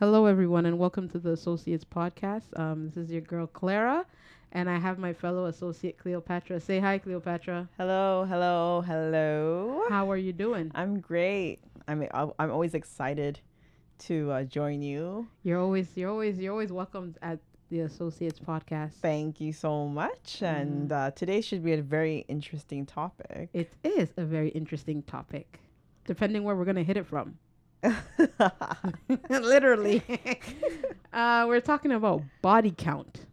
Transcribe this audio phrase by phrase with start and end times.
[0.00, 2.58] Hello, everyone, and welcome to the Associates Podcast.
[2.58, 4.06] Um, this is your girl Clara,
[4.52, 6.58] and I have my fellow associate Cleopatra.
[6.58, 7.68] Say hi, Cleopatra.
[7.76, 9.82] Hello, hello, hello.
[9.90, 10.72] How are you doing?
[10.74, 11.58] I'm great.
[11.86, 13.40] I'm I'm I'm always excited
[14.06, 15.28] to uh, join you.
[15.42, 17.38] You're always you're always you're always welcomed at
[17.68, 18.92] the Associates Podcast.
[19.02, 20.38] Thank you so much.
[20.40, 20.60] Mm.
[20.62, 23.50] And uh, today should be a very interesting topic.
[23.52, 25.60] It is a very interesting topic,
[26.06, 27.36] depending where we're gonna hit it from.
[29.30, 30.02] Literally,
[31.12, 33.26] uh, we're talking about body count.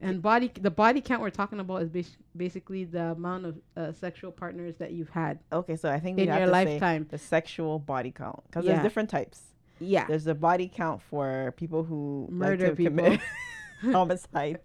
[0.00, 3.92] And body, the body count we're talking about is bas- basically the amount of uh,
[3.92, 7.06] sexual partners that you've had okay, so I think we in have your lifetime.
[7.08, 8.72] the sexual body count because Yeah.
[8.72, 9.42] there's different types.
[9.78, 13.16] Yeah, There's the body count for people who Murder to people.
[13.92, 14.60] homicide,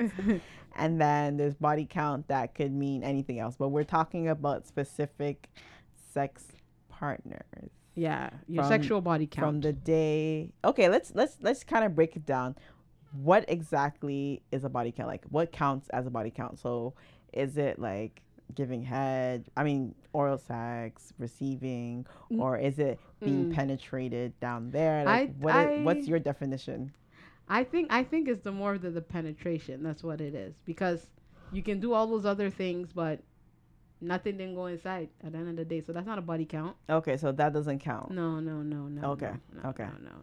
[0.75, 3.55] and then there's body count that could mean anything else.
[3.57, 5.49] But we're talking about specific
[6.13, 6.45] sex
[6.99, 7.69] partners.
[7.95, 9.45] yeah, your From- sexual body count.
[9.45, 12.55] from the day okay let's let's let's kind of break it down
[13.29, 16.93] what exactly is a body count like what counts as a body count so
[17.33, 18.21] is it like
[18.53, 22.41] giving head i mean oral sex receiving Mm.
[22.43, 23.53] or is it being Mm.
[23.55, 26.79] penetrated down there like I- what i- what's your definition
[27.49, 29.81] I think I think it's the more the, the penetration.
[29.81, 31.07] That's what it is because
[31.53, 33.21] you can do all those other things, but
[34.01, 35.81] nothing didn't go inside at the end of the day.
[35.81, 36.75] So that's not a body count.
[36.89, 39.11] okay so that doesn't count No, no, no, no.
[39.11, 39.85] Okay, no, no, okay.
[39.85, 40.15] No, no,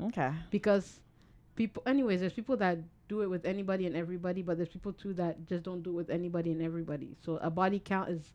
[0.00, 0.06] no.
[0.08, 1.00] okay Because
[1.56, 2.78] people, anyways, there's people that
[3.08, 5.94] do it with anybody and everybody, but there's people too that just don't do it
[5.94, 7.14] with anybody and everybody.
[7.24, 8.32] So a body count is,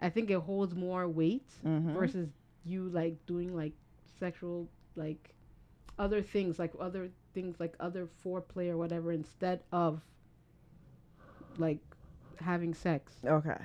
[0.00, 1.92] I think it holds more weight Mhm.
[1.94, 2.28] versus
[2.64, 3.72] you like doing like
[4.18, 5.30] sexual like
[5.98, 10.00] other things like other things like other foreplay or whatever instead of
[11.58, 11.78] like
[12.40, 13.58] having sex okay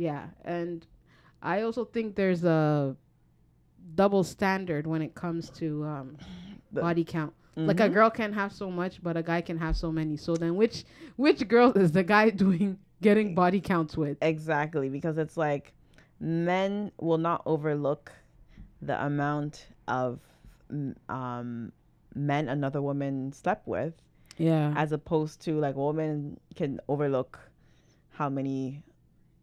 [0.00, 0.86] yeah and
[1.42, 2.96] i also think there's a
[3.94, 6.16] double standard when it comes to um
[6.72, 7.32] body count.
[7.56, 7.92] Like a Mhm.
[7.94, 10.16] girl can have so much but a guy can have so many.
[10.16, 10.84] So then which
[11.16, 14.16] which girl is the guy doing getting body counts with?
[14.22, 15.74] Exactly, because it's like
[16.20, 18.12] men will not overlook
[18.80, 20.20] the amount of
[21.08, 21.72] um,
[22.14, 23.94] men another woman slept with,
[24.38, 24.72] yeah.
[24.76, 27.32] as opposed to like women can overlook
[28.10, 28.82] how many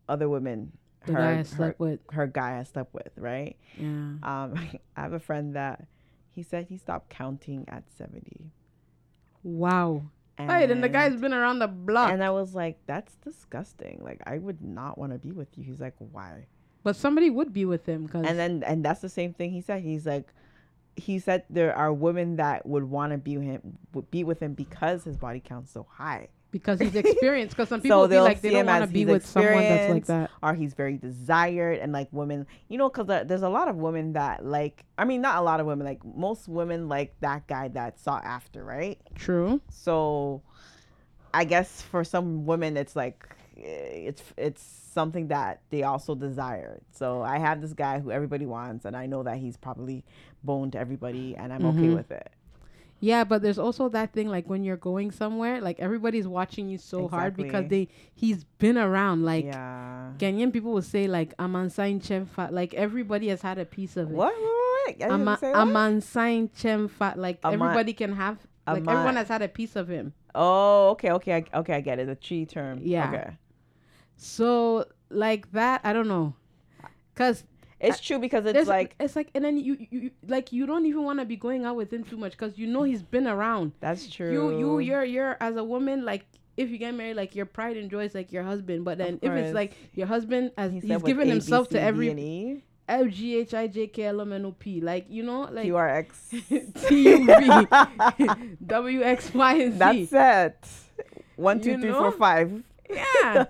[0.09, 0.72] other women
[1.06, 3.56] the guy has slept with her, her guy I slept with, right?
[3.78, 4.19] yeah Um,
[4.95, 5.85] I have a friend that
[6.31, 8.51] he said he stopped counting at seventy.
[9.44, 10.03] wow
[10.40, 12.12] Right, and the guy's been around the block.
[12.12, 14.01] and I was like, that's disgusting.
[14.03, 15.63] Like, I would not want to be with you.
[15.63, 16.46] He's like, why?
[16.84, 19.59] but somebody would be with him because and then and that's the same thing he
[19.59, 20.31] said he's like
[20.96, 24.40] he said there are women that would want to be with him would be with
[24.40, 27.56] him because his body count's so high because he's experienced.
[27.56, 29.90] Because some So people be they'll like they don't want to be with someone that's
[29.91, 30.29] like that.
[30.44, 34.13] or he's very desired and like women you know because there's a lot of women
[34.13, 37.67] that like i mean not a lot of women like most women like that guy
[37.69, 39.62] that sought after right True.
[39.69, 40.41] so
[41.34, 43.25] i guess for some women it's like
[43.57, 43.62] eh,
[44.09, 44.62] it's it's
[44.94, 49.06] something that they also desire so i have this guy who everybody wants and i
[49.06, 50.03] know that he's probably
[50.44, 51.96] boned everybody and i'm okay Mhm.
[51.96, 52.29] with it
[53.00, 56.78] Yeah, but there's also that thing like when you're going somewhere, like everybody's watching you
[56.80, 59.24] so hard because they he's been around.
[59.24, 62.52] Like yeah Kenyan people will say like Amansain Chemfa.
[62.52, 64.16] Like everybody has had a piece of it.
[64.16, 65.12] what, what, what?
[65.12, 65.38] Ama-?
[65.41, 67.16] Amansain Chemfa.
[67.16, 68.40] Like everybody can have.
[68.66, 70.14] Like everyone has had a piece of him.
[70.35, 73.09] oh okay okay I, okay i get it the Twi term Yeah.
[73.09, 73.38] okay
[74.18, 76.34] So like that, I don't know,
[77.16, 77.44] cause
[77.79, 80.65] it's true because it's There's like it's like and then you, you, you like you
[80.65, 83.03] don't even want to be going out with him too much because you know he's
[83.03, 83.73] been around.
[83.79, 86.25] that's true You you you're you're as a woman like
[86.57, 89.19] if you get married like your pride and joy is like your husband, but then
[89.21, 93.53] if it's like your husband as He he's given himself to every L G H
[93.53, 96.07] I J K L M N O P like you know like QRX.
[96.87, 100.05] T U V W X Y and Z.
[100.05, 101.05] That's it.
[101.35, 101.99] One, two, You three, know?
[101.99, 102.63] four, five.
[102.89, 103.45] yeah.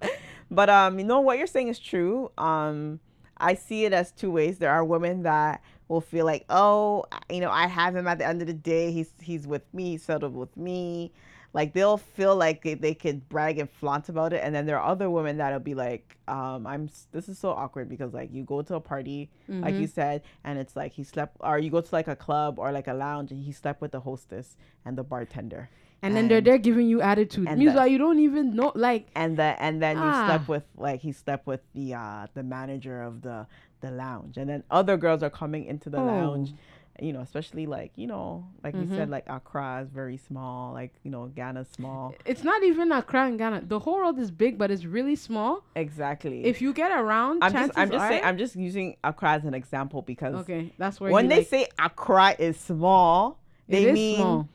[0.50, 2.30] but um, you know what you're saying is true.
[2.36, 3.00] Um,
[3.40, 4.58] I see it as two ways.
[4.58, 8.26] There are women that will feel like, oh, you know, I have him at the
[8.26, 8.92] end of the day.
[8.92, 11.12] He's he's with me, he's settled with me.
[11.52, 14.78] Like they'll feel like they, they could brag and flaunt about it, and then there
[14.78, 16.88] are other women that'll be like, um, I'm.
[17.10, 19.80] This is so awkward because like you go to a party, like Mm-hmm.
[19.80, 22.70] you said, and it's like he slept, or you go to like a club or
[22.70, 25.68] like a lounge, and he slept with the hostess and the bartender.
[26.02, 27.46] And then they're there giving you attitude.
[27.48, 30.24] and the- like you don't even know like and the and then you Ah.
[30.26, 33.46] slept with like he slept with the uh the manager of the
[33.80, 36.04] the lounge and then other girls are coming into the Oh.
[36.04, 36.54] lounge
[37.00, 38.94] you know, especially like you know, like you Mhm.
[38.94, 42.14] said, like Accra is very small, like you know, Ghana's small.
[42.26, 43.62] It's not even Accra and Ghana.
[43.66, 45.62] The whole world is big, but it's really small.
[45.74, 46.44] Exactly.
[46.44, 49.44] If you get around, I'm just, I'm just are, saying, I'm just using Accra as
[49.46, 54.16] an example because okay, that's where when they like, say Accra is small, they mean
[54.16, 54.48] small.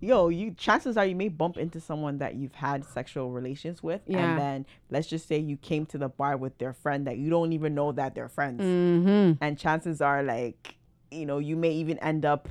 [0.00, 4.00] Yo, you chances are you may bump into someone that you've had sexual relations with,
[4.06, 4.18] Yeah.
[4.30, 7.30] and then let's just say you came to the bar with their friend that you
[7.30, 9.42] don't even know that they're friends, Mm-hmm.
[9.42, 10.76] and chances are like,
[11.10, 12.48] you know, you may even end up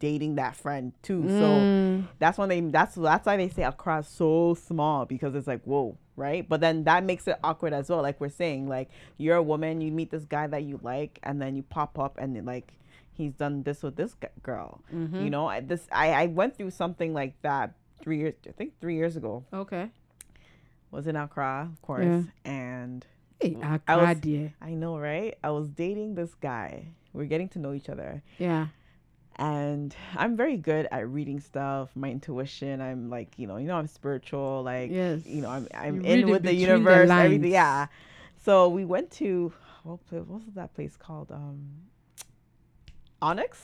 [0.00, 1.22] dating that friend too.
[1.28, 2.04] So Mm.
[2.18, 5.96] that's when they that's that's why they say is so small because it's like whoa,
[6.16, 6.48] right?
[6.48, 8.02] But then that makes it awkward as well.
[8.02, 11.40] Like we're saying, like you're a woman, you meet this guy that you like, and
[11.42, 12.72] then you pop up and like
[13.18, 14.80] he's done this with this girl.
[14.90, 15.24] Mhm.
[15.24, 18.80] You know, I, this I I went through something like that three years I think
[18.80, 19.44] three years ago.
[19.52, 19.90] Okay.
[20.90, 22.22] Was in Accra, of course, Yeah.
[22.50, 23.04] and
[23.40, 24.54] Hey, I Accra, was- dear.
[24.62, 25.36] I know, right?
[25.44, 26.86] I was dating this guy.
[27.12, 28.22] We're getting to know each other.
[28.38, 28.68] Yeah.
[29.40, 32.80] and I'm very good at reading stuff, my intuition.
[32.80, 34.64] I'm like, you know, you know, I'm spiritual.
[34.64, 35.24] Like, Yes.
[35.26, 37.52] you know, I'm I'm You in with the the universe, everything.
[37.52, 37.86] Yeah.
[38.46, 39.52] So we went to
[39.84, 41.30] what what was that place called?
[41.30, 41.60] Um,
[43.22, 43.60] Onyx.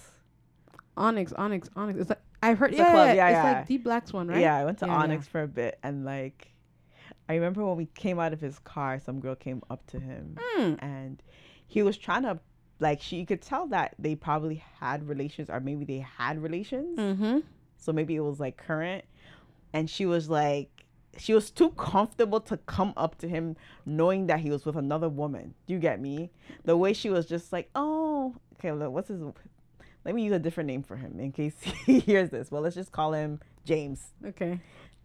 [0.97, 2.01] Onyx, Onyx, Onyx.
[2.01, 2.71] It's like I've heard.
[2.71, 3.53] It's Yeah, club, yeah, yeah, It's yeah.
[3.59, 4.41] like Deep Black's one, right?
[4.41, 4.99] Yeah, I went to Yeah, yeah.
[5.03, 6.53] Onyx for a bit, and like,
[7.29, 10.37] I remember when we came out of his car, some girl came up to him,
[10.59, 10.79] Mm.
[10.83, 11.23] and
[11.67, 12.39] he was trying to.
[12.81, 16.99] Like she you could tell that they probably had relations or maybe they had relations.
[16.99, 17.39] Mm-hmm.
[17.77, 19.05] so maybe it was like current
[19.73, 20.69] and she was like
[21.17, 25.09] she was too comfortable to come up to him knowing that he was with another
[25.09, 26.31] woman do you get me
[26.65, 29.21] the way she was just like oh okay look, what's his
[30.05, 31.55] let me use a different name for him in case
[31.87, 34.61] he hears this well let's just call him james Okay.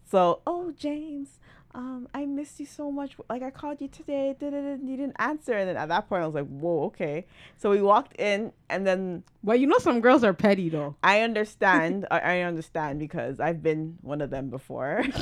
[0.10, 1.40] so oh james
[1.76, 3.16] um, I missed you so much.
[3.30, 5.54] Like I called you today, da-da-da, you didn't answer.
[5.54, 8.88] And then at that point, I was like, "Whoa, okay." So we walked in, and
[8.88, 10.96] then Well, you know, some girls are petty though.
[11.04, 12.08] I understand.
[12.10, 15.04] I, I understand because I've been one of them before.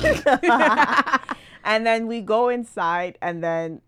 [1.64, 3.82] and then we go inside, and then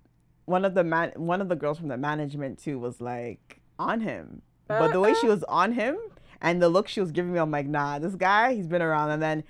[0.44, 4.00] one of the man, one of the girls from the management too, was like on
[4.00, 4.42] him.
[4.68, 5.96] But the way she was on him
[6.40, 9.10] and the look she was giving me, I'm like, nah, this guy, he's been around.
[9.10, 9.42] And then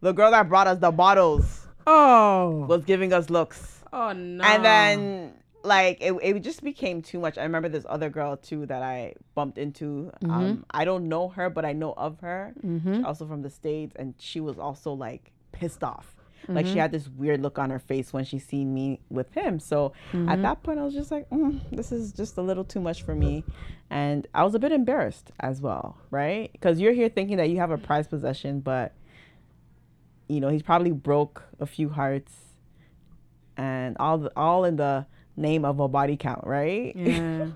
[0.00, 2.64] the girl that brought us the bottles Oh.
[2.68, 3.82] was giving us looks.
[3.92, 4.44] Oh no.
[4.44, 5.32] And then
[5.64, 7.38] like it, it just became too much.
[7.38, 10.12] I remember this other girl too that I bumped into.
[10.22, 12.52] Um, I don't know her, but I know of her.
[12.64, 12.96] Mm-hmm.
[12.96, 16.14] She's also from the states, and she was also like pissed off.
[16.46, 16.72] Like Mm-hmm.
[16.72, 19.58] she had this weird look on her face when she seen me with him.
[19.60, 20.28] So Mm-hmm.
[20.28, 23.02] at that point, I was just like, mm, "This is just a little too much
[23.02, 23.44] for me,"
[23.90, 26.50] and I was a bit embarrassed as well, right?
[26.52, 28.94] Because you're here thinking that you have a prized possession, but
[30.28, 32.32] you know he's probably broke a few hearts,
[33.56, 35.06] and all the, all in the
[35.36, 36.94] name of a body count, right?
[36.96, 37.48] Yeah.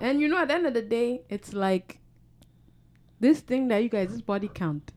[0.00, 2.00] and you know, at the end of the day, it's like
[3.20, 4.92] this thing that you guys, this body count.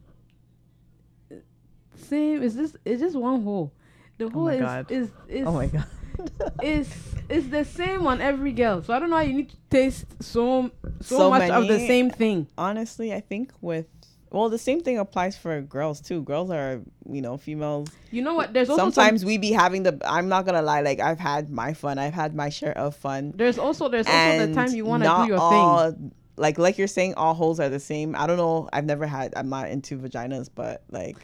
[1.99, 2.41] Same.
[2.41, 2.75] Is this?
[2.85, 3.73] Is just one hole?
[4.17, 4.91] The oh hole my is, God.
[4.91, 5.85] is is oh my god.
[6.63, 6.93] is
[7.29, 8.83] is the same on every girl.
[8.83, 11.79] So I don't know how you need to taste so so, So much of the
[11.79, 12.47] same thing.
[12.57, 13.87] honestly, I think with
[14.31, 16.21] well, the same thing applies for girls too.
[16.21, 17.87] Girls are, you know, females.
[18.11, 18.53] You know what?
[18.53, 19.99] There's also Sometimes some, we be having the.
[20.05, 20.81] I'm not gonna lie.
[20.81, 21.97] Like I've had my fun.
[21.97, 23.33] I've had my share of fun.
[23.35, 25.57] there's also there's also the time you want to do your thing.
[25.57, 25.95] all,
[26.37, 28.15] Like like you're saying, all holes are the same.
[28.15, 28.69] I don't know.
[28.71, 29.33] I've never had.
[29.35, 31.17] I'm not into vaginas, but like,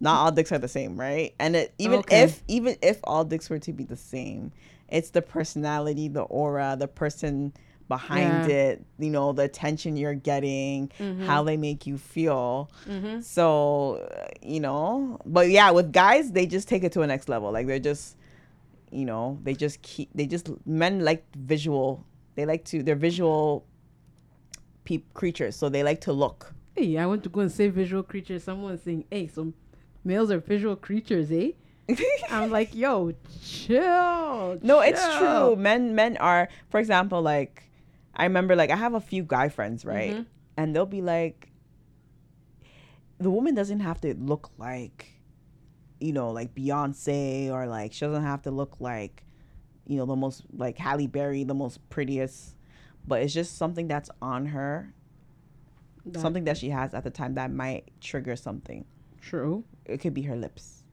[0.00, 1.34] not all dicks are the same, right?
[1.38, 2.22] And it, even Okay.
[2.22, 4.52] if even if all dicks were to be the same,
[4.88, 7.52] it's the personality, the aura, the person
[7.88, 8.54] behind Yeah.
[8.56, 8.84] it.
[8.98, 11.24] You know, the attention you're getting, Mhm.
[11.24, 12.70] how they make you feel.
[12.86, 13.22] Mhm.
[13.24, 17.28] So, uh, you know, but yeah, with guys, they just take it to a next
[17.30, 17.50] level.
[17.50, 18.16] Like they're just,
[18.90, 22.04] you know, they just keep, they just, men like visual.
[22.34, 23.64] They like to, they're visual
[24.84, 25.56] peop creatures.
[25.56, 26.54] So they like to look.
[26.76, 28.44] Hey, I want to go and say visual creatures.
[28.44, 29.54] Someone's saying, "Hey, some
[30.04, 31.52] males are visual creatures, eh?"
[32.30, 33.12] I'm like, "Yo,
[33.42, 35.56] chill." no, it's true.
[35.56, 37.70] Men, men are, for example, like,
[38.14, 40.16] I remember, like, I have a few guy friends, right?
[40.16, 40.26] Mhm.
[40.56, 41.50] And they'll be like,
[43.18, 45.12] the woman doesn't have to look like,
[46.00, 49.24] you know, like Beyonce or like she doesn't have to look like,
[49.86, 52.54] you know, the most like Halle Berry, the most prettiest,
[53.06, 54.92] but it's just something that's on her,
[56.06, 58.84] That- something that she has at the time that might trigger something.
[59.28, 59.64] True.
[59.84, 60.84] It could be her lips.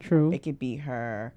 [0.00, 0.32] True.
[0.32, 1.32] It could be her,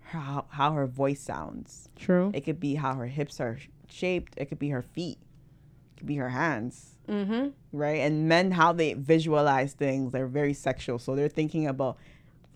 [0.00, 1.88] her how, how her voice sounds.
[1.96, 2.30] True.
[2.32, 4.34] It could be how her hips are shaped.
[4.36, 5.18] It could be her feet.
[5.18, 6.96] It could be her hands.
[7.08, 7.48] Mm-hmm.
[7.72, 8.02] right?
[8.02, 11.00] And men, how they visualize things, they're very sexual.
[11.00, 11.96] So they're thinking about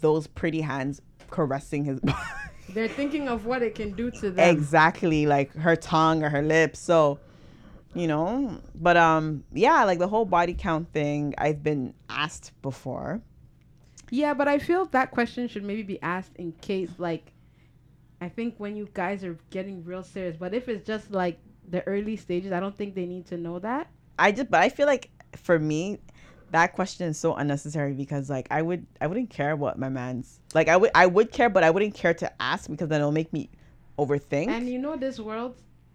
[0.01, 2.17] those pretty hands caressing his body.
[2.71, 4.57] They're thinking of what it can do to them.
[4.57, 6.79] exactly, like her tongue or her lips.
[6.79, 7.19] So
[7.95, 13.21] you know but um yeah like the whole body count thing i've been asked before
[14.11, 17.33] Yeah, but I feel that question should maybe be asked in case, like,
[18.21, 20.37] I think when you guys are getting real serious.
[20.37, 23.59] But if it's just like the early stages, I don't think they need to know
[23.61, 23.89] that.
[24.19, 25.99] i just but i feel like for me
[26.53, 30.39] that question is so unnecessary because like i would i wouldn't care what my man's
[30.55, 33.11] like i would i would care but i wouldn't care to ask because then it'll
[33.23, 33.49] make me
[33.99, 35.55] overthink And you know this world,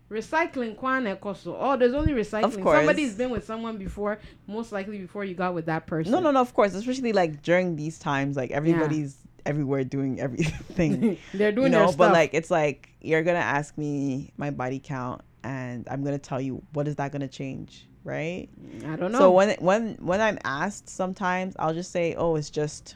[0.10, 1.56] recycling kwane koso.
[1.60, 2.62] Oh, there's only recycling.
[2.63, 2.78] course.
[2.80, 6.12] Somebody's been with someone before, most likely before you got with that person.
[6.12, 11.18] no no no of course especially like during these times like everybody's everywhere doing everything
[11.34, 12.13] They're doing you know their but stuff.
[12.13, 16.62] like it's like you're gonna ask me my body count and i'm gonna tell you
[16.74, 18.50] what is that gonna change right
[18.86, 19.18] I don't know.
[19.20, 22.96] so when when when i'm asked sometimes i'll just say oh it's just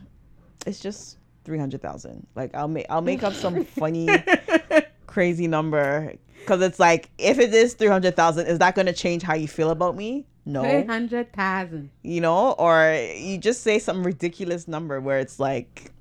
[0.68, 4.08] it's just 300000 like i'll make i'll make up some funny
[5.08, 9.48] crazy number because it's like if it is 300000 is that gonna change how you
[9.48, 11.90] feel about me no Three hundred thousand.
[12.02, 15.92] you know or you just say some ridiculous number where it's like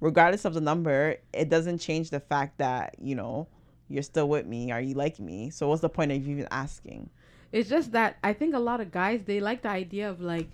[0.00, 3.46] regardless of the number it doesn't change the fact that you know
[3.88, 7.08] you're still with me are you like me so what's the point of even asking
[7.52, 10.50] It's just that I think a lot of guys they like the idea of like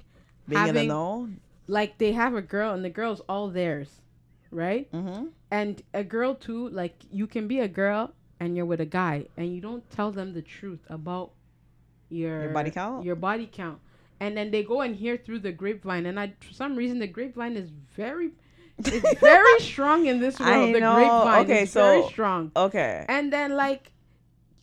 [0.49, 1.29] being in the having know
[1.69, 3.88] like they have a girl and the girl's all theirs,
[4.50, 4.91] right?
[4.91, 5.27] mm-hmm.
[5.50, 9.26] And a girl too, like you can be a girl and you're with a guy
[9.37, 11.30] and you don't tell them the truth about
[12.09, 13.04] your Your body count?
[13.04, 13.78] Your body count.
[14.21, 17.07] And then they go and hear through the grapevine and I for some reason the
[17.07, 18.30] grapevine is very
[18.78, 20.75] it's very strong in this I world.
[20.75, 20.95] The know.
[20.95, 22.52] grapevine Okay, is very so- strong.
[22.57, 23.92] okay And then like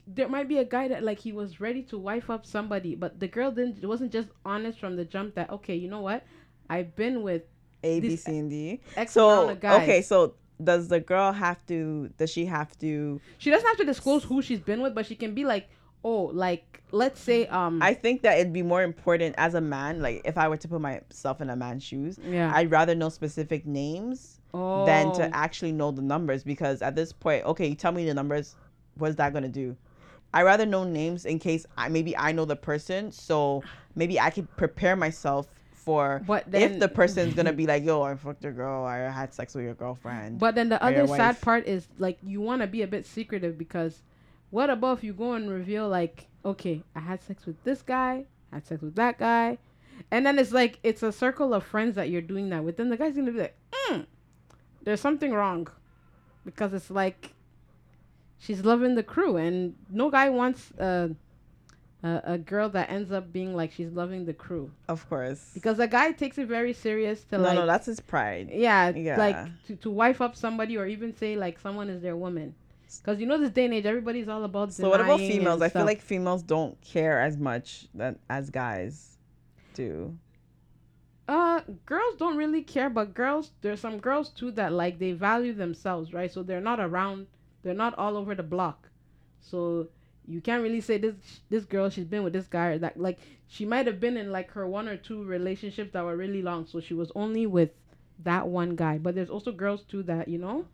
[0.08, 3.20] there might be a guy that like he was ready to wife up somebody, but
[3.20, 6.24] the girl didn't It wasn't just honest from the jump that okay, you know what?
[6.70, 7.44] I've been with
[7.84, 12.30] A, B, C, and d X so okay so does the girl have to does
[12.30, 15.34] she have to She doesn't have to disclose who she's been with, but she can
[15.34, 15.70] be like,
[16.04, 20.02] oh, like let's say um i think that it'd be more important as a man
[20.02, 22.54] like if i were to put myself in a man's shoes yeah.
[22.56, 24.86] i'd rather know specific names oh.
[24.86, 28.14] than to actually know the numbers because at this point, okay, you tell me the
[28.14, 28.56] numbers,
[28.96, 29.76] what is that gonna do?
[30.34, 33.64] I rather know names in case I maybe I know the person, so
[33.96, 35.48] maybe I could prepare myself
[35.86, 39.34] for But if the person's gonna be like, yo, I fucked your girl, I had
[39.34, 40.40] sex with your girlfriend.
[40.40, 43.06] But then the or other sad part is like you want to be a bit
[43.06, 44.02] secretive because
[44.50, 48.26] what about if you go and reveal like, okay, I had sex with this guy,
[48.52, 49.60] I had sex with that guy,
[50.10, 52.78] and then it's like it's a circle of friends that you're doing that with.
[52.78, 53.58] Then the guy's gonna be like,
[53.90, 54.06] mm,
[54.84, 55.68] there's something wrong,
[56.46, 57.34] because it's like
[58.40, 61.12] she's loving the crew, and no guy wants a
[62.12, 65.42] a, a girl that ends up being like she's loving the crew of course.
[65.58, 68.48] because a guy takes it very serious to no, like no, no, that's his pride.
[68.68, 69.18] yeah, Yeah.
[69.26, 72.54] like to, to wife up somebody or even say like someone is their woman.
[73.02, 74.68] Because you know this day and age, everybody's all about.
[74.70, 75.62] The So what about females?
[75.62, 79.18] I feel like females don't care as much that as guys
[79.74, 80.16] do.
[81.28, 85.54] uh, girls don't really care, but girls, there's some girls too that like they value
[85.54, 86.32] themselves, right?
[86.32, 87.28] So they're not around,
[87.64, 88.90] they're not all over the block.
[89.42, 89.88] So
[90.28, 91.16] you can't really say this
[91.50, 94.32] this girl she's been with this guy or that like she might have been in
[94.32, 97.70] like her one or two relationships that were really long, so she was only with
[98.24, 98.98] that one guy.
[98.98, 100.66] But there's also girls too that you know.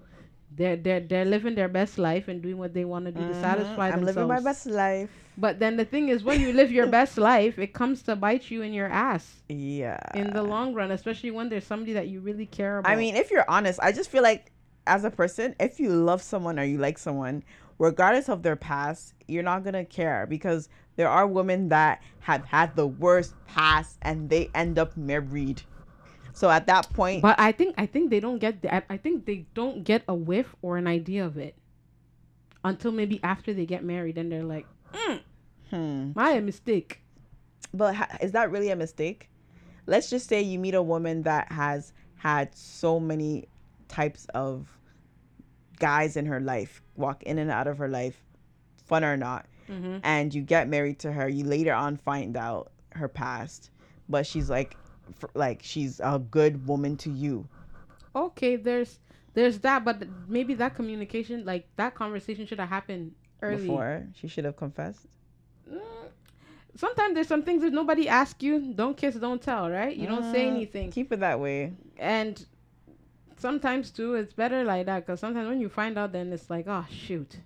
[0.54, 3.32] They're, they're, they're living their best life and doing what they want to do to
[3.34, 3.40] Mhm.
[3.40, 4.18] satisfy I'm themselves.
[4.18, 5.10] living my best life.
[5.38, 8.52] But then the thing is, when you live your best life, it comes to bite
[8.52, 9.98] you in your ass Yeah.
[10.14, 12.92] in the long run, especially when there's somebody that you really care about.
[12.92, 14.51] I mean, if you're honest, I just feel like
[14.88, 17.44] as a person, if you love someone or you like someone,
[17.78, 22.76] regardless of their past, you're not gonna care because there are women that have had
[22.76, 25.62] the worst past and they end up married.
[26.34, 28.86] So at that point, but I think I think they don't get that.
[28.90, 31.56] I, think they don't get a whiff or an idea of it
[32.64, 35.20] until maybe after they get married and they're like, mm,
[35.70, 37.02] hmm, my mistake.
[37.74, 39.30] but ha- is that really a mistake?
[39.88, 43.48] Let's just say you meet a woman that has had so many
[43.92, 44.68] types of
[45.80, 48.24] guys in her life walk in and out of her life,
[48.86, 49.46] fun or not.
[49.68, 53.70] hmm and you get married to her you later on find out her past
[54.10, 54.76] but she's like
[55.36, 57.48] like she's a good woman to you
[58.16, 59.00] Okay, there's
[59.34, 63.58] there's that, but maybe that communication, like that conversation, should have happened early.
[63.72, 65.06] before she should have confessed
[65.72, 65.80] Mm,
[66.76, 68.74] Sometimes there's some things that nobody asks you.
[68.74, 69.96] Don't kiss, don't tell, right?
[69.96, 70.92] You don't say Mm, anything.
[70.92, 72.46] keep it that way And
[73.42, 76.66] sometimes too, it's better like that because sometimes when you find out, then it's like,
[76.68, 77.38] oh shoot,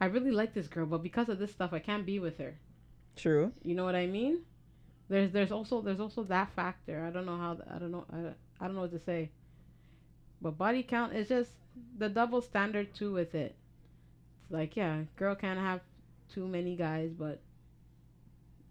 [0.00, 2.54] I really like this girl, but because of this stuff, I can't be with her.
[3.16, 4.40] true You know what I mean?
[5.08, 7.04] There's there's also there's also that factor.
[7.04, 8.18] I don't know how I don't know I,
[8.60, 9.30] I don't know what to say.
[10.40, 11.50] But body count is just
[11.98, 13.56] the double standard too with it.
[14.42, 15.80] It's like yeah, girl can't have
[16.32, 17.40] too many guys, but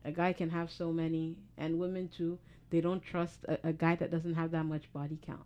[0.05, 2.39] a guy can have so many, and women too.
[2.69, 5.45] They don't trust a, a guy that doesn't have that much body count.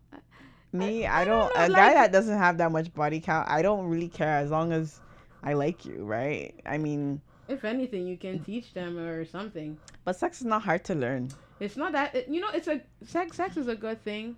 [0.73, 1.53] Me, I I, don't.
[1.53, 4.07] don't know, a guy like- that doesn't have that much body count, I don't really
[4.09, 4.99] care as long as
[5.43, 6.53] I like you, right?
[6.65, 9.77] I mean, If anything, you can teach them or something.
[10.03, 11.29] but sex is not hard to learn.
[11.59, 12.49] It's not that it, you know.
[12.53, 13.37] It's a sex.
[13.37, 14.35] Sex is a good thing.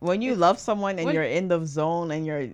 [0.00, 2.48] When you It's- love someone and when- you're in the zone and you're,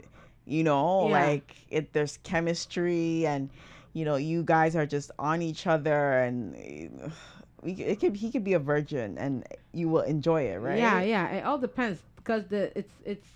[0.44, 1.26] you know, Yeah.
[1.26, 3.48] like it, there's chemistry and,
[3.92, 7.12] you know, you guys are just on each other and.
[7.62, 10.78] We, it could he could be a virgin and you will enjoy it, right?
[10.78, 11.28] Yeah, yeah.
[11.30, 13.26] It all depends because the it's it's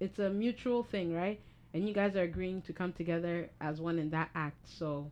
[0.00, 1.40] it's a mutual thing, right?
[1.72, 4.68] And you guys are agreeing to come together as one in that act.
[4.68, 5.10] So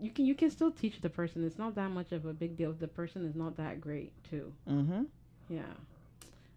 [0.00, 1.44] you can you can still teach the person.
[1.44, 2.70] It's not that much of a big deal.
[2.70, 4.52] if The person is not that great too.
[4.68, 5.02] Mm-hmm.
[5.48, 5.62] Yeah.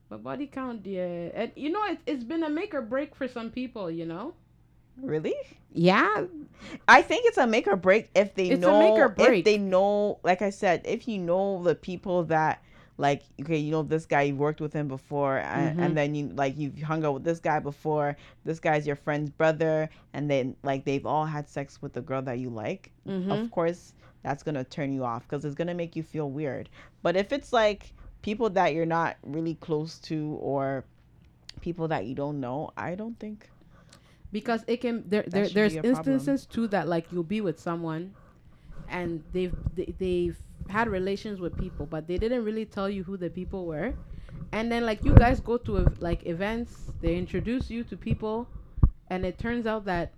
[0.09, 3.27] But body count, yeah, and you know it, it's been a make or break for
[3.27, 3.89] some people.
[3.89, 4.33] You know.
[5.01, 5.33] Really?
[5.71, 6.25] Yeah.
[6.87, 9.15] I think it's a make or break if they It's a know make or if
[9.15, 9.45] break.
[9.45, 12.61] they know like I said, if you know the people that
[12.97, 15.83] like okay, you know this guy you've worked with him before and, Mhm.
[15.85, 19.29] and then you like you've hung out with this guy before, this guy's your friend's
[19.31, 22.91] brother and then like they've all had sex with the girl that you like.
[23.07, 23.31] Mm-hmm.
[23.31, 26.29] Of course, that's going to turn you off cuz it's going to make you feel
[26.29, 26.69] weird.
[27.01, 30.85] But if it's like people that you're not really close to or
[31.61, 33.49] people that you don't know, I don't think
[34.31, 36.15] because it can there, there there's a problem.
[36.15, 38.13] instances too that like you'll be with someone
[38.89, 40.37] and they've they, they've
[40.69, 43.93] had relations with people but they didn't really tell you who the people were
[44.51, 48.47] and then like you guys go to ev- like events they introduce you to people
[49.09, 50.11] and it turns out that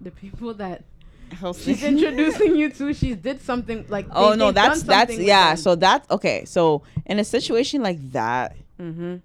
[0.00, 0.82] the people that
[1.56, 5.50] she's introducing you to she did something like Oh they, no, that's that's yeah.
[5.50, 5.56] them.
[5.56, 6.44] So that's okay.
[6.44, 9.16] So in a situation like that, mm-hmm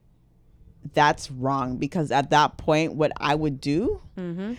[0.94, 4.54] that's wrong because at that point, what I would do, mm-hmm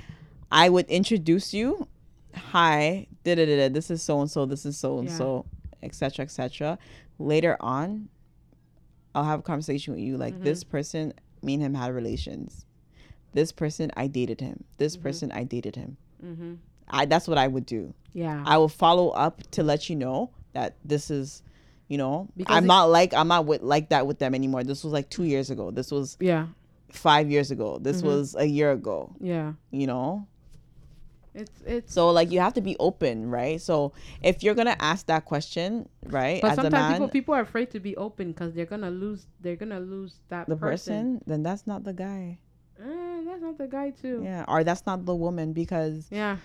[0.52, 1.86] I would introduce you.
[2.34, 3.56] Hi, da da da.
[3.56, 4.46] da, This is so and so.
[4.46, 5.46] This is so and so,
[5.82, 6.24] etc.
[6.24, 6.78] etc.
[7.18, 8.08] Later on,
[9.14, 10.16] I'll have a conversation with you.
[10.16, 10.42] Like Mhm.
[10.44, 12.64] this person, me and him had relations.
[13.32, 14.64] This person, I dated him.
[14.78, 15.02] This Mhm.
[15.02, 15.96] person, I dated him.
[16.24, 16.54] mm-hmm
[16.92, 17.94] I that's what I would do.
[18.14, 21.42] yeah I will follow up to let you know that this is,
[21.88, 24.64] you know, Because I'm it- not like I'm not with like that with them anymore.
[24.64, 25.70] This was like two years ago.
[25.70, 26.48] This was yeah
[26.90, 27.78] five years ago.
[27.78, 28.06] This Mhm.
[28.06, 29.14] was a year ago.
[29.20, 30.26] yeah You know,
[31.34, 33.60] it's it's so like you have to be open, right?
[33.60, 37.34] So if you're gonna ask that question, right, But as a sometimes man, people people
[37.34, 41.14] are afraid to be open because they're gonna lose they're gonna lose that the person.
[41.14, 42.38] person, then that's not the guy.
[42.80, 44.22] Eh, that's not the guy too.
[44.24, 46.38] Yeah, or that's not the woman because Yeah,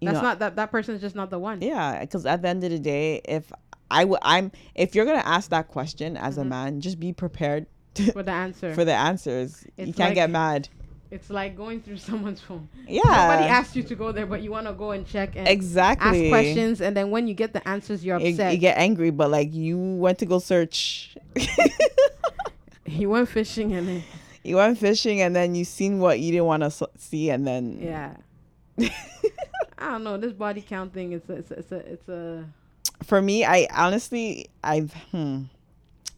[0.00, 1.60] that's know, not that that person's just not the one.
[1.60, 3.52] Yeah, because at the end of the day, if
[3.90, 6.48] I would, I'm if you're gonna ask that question as a Mhm.
[6.48, 7.66] man, just be prepared
[8.12, 9.66] For the answer, for the answers.
[9.76, 10.68] you can't get mad.
[11.10, 12.68] It's like going through someone's phone.
[12.86, 15.48] Yeah, Nobody asked you to go there, but you want to go and check and
[15.48, 16.26] exactly.
[16.26, 18.52] ask questions, and then when you get the answers, you're You, upset.
[18.52, 21.16] you get angry, but like you went to go search.
[22.86, 24.02] you went fishing and then,
[24.44, 27.78] you went fishing, and then you seen what you didn't want to see, and then
[27.80, 28.16] yeah.
[29.78, 31.12] I don't know this body count thing.
[31.12, 32.44] It's a, it's a, it's a, it's a
[33.02, 35.44] For me, I honestly, I've hmm,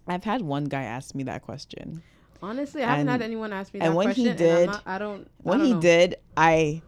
[0.07, 2.02] I've had one guy ask me that question.
[2.42, 4.28] Honestly, I haven't had anyone ask me that and when he question.
[4.33, 5.22] and I'm did- not, I don't.
[5.22, 5.81] I when don't he know.
[5.81, 6.83] did i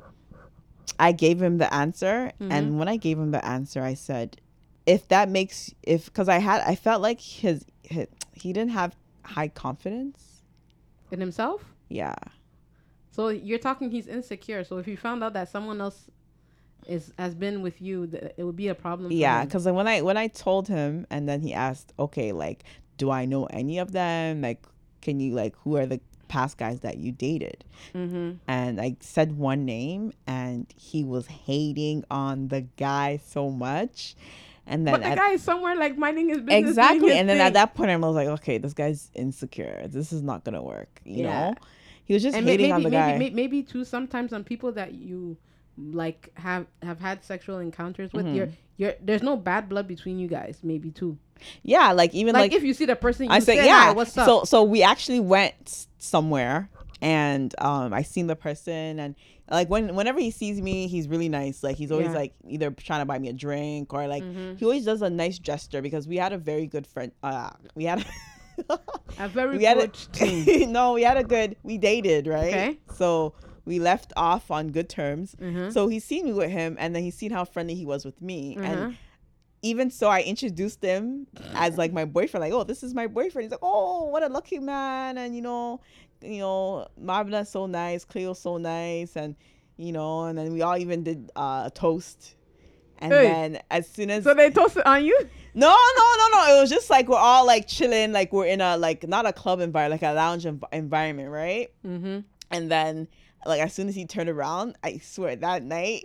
[0.98, 2.48] i gave him the answer Mhm.
[2.52, 4.36] and when i gave him the answer i said
[4.86, 8.94] if that makes if because i had i felt like his, his he didn't have
[9.24, 10.42] high confidence
[11.10, 11.60] in himself.
[11.88, 12.14] yeah
[13.10, 14.64] So you're talking he's insecure.
[14.64, 16.00] So if you found out that someone else
[16.86, 19.10] is has been with you, th- it would be a problem.
[19.12, 22.64] Yeah because when i when i told him and then he asked okay like
[22.98, 24.62] do i know any of them like
[25.04, 27.64] can you like who are the past guys that you dated
[27.94, 28.32] Mm-hmm.
[28.48, 34.16] and I said one name and he was hating on the guy so much.
[34.66, 36.70] And then But the at- guy is somewhere like minding his business.
[36.70, 40.10] exactly his and then at that point i was like okay this guy's insecure this
[40.12, 41.50] is not gonna work you Yeah.
[41.50, 41.54] know
[42.06, 44.42] he was just and hating maybe on the maybe, guy may- maybe too sometimes on
[44.42, 45.36] people that you
[45.76, 48.34] like have have had sexual encounters with Mhm.
[48.37, 51.18] you're you're there's no bad blood between you guys maybe too
[51.62, 53.87] yeah like even like, like, if you see the person you i said say, yeah
[53.87, 56.68] "Hi, what's up so so we actually went somewhere
[57.02, 59.16] and um i seen the person and
[59.50, 62.18] like when whenever he sees me he's really nice like he's always Yeah.
[62.20, 64.58] like either trying to buy me a drink or like Mhm.
[64.58, 67.84] he always does a nice gesture because we had a very good friend uh we
[67.84, 68.04] had
[69.18, 72.78] a very we had good a, no we had a good we dated right Okay.
[72.94, 73.34] so
[73.64, 75.72] we left off on good terms Mhm.
[75.72, 78.20] So he's seen me with him, and then he's seen how friendly he was with
[78.20, 78.57] me.
[78.57, 78.64] Mhm.
[78.64, 78.96] And
[79.62, 82.42] even so, I introduced him as like my boyfriend.
[82.42, 83.44] Like, oh, this is my boyfriend.
[83.44, 85.16] He's like, oh, what a lucky man.
[85.16, 85.81] And you know,
[86.22, 89.35] you know, Marvina's so nice, Cleo's so nice, and
[89.77, 92.37] you know, and then we all even did uh, a toast.
[92.98, 93.22] And Hey.
[93.24, 95.18] then as soon as So they toasted on you?
[95.55, 96.57] no, no, no, no.
[96.57, 99.33] It was just like we're all like chilling, like we're in a like not a
[99.33, 101.70] club environment, like a lounge env- environment, right?
[101.85, 102.20] Mm-hmm.
[102.50, 103.09] And then
[103.46, 106.04] like as soon as he turned around, I swear that night,